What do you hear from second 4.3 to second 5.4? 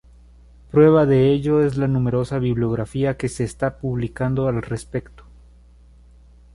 al respecto.